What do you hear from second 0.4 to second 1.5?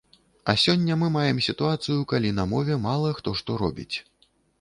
А сёння мы маем